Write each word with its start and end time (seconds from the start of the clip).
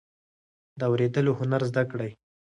د 0.79 0.81
اوریدلو 0.89 1.31
هنر 1.39 1.61
زده 1.69 1.83
کړئ. 1.91 2.11